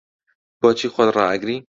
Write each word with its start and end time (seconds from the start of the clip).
بۆچی 0.61 0.87
خۆت 0.93 1.09
ڕائەگری؟ 1.15 1.57